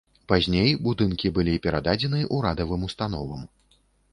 [0.31, 3.49] Пазней будынкі былі перададзены урадавым установам.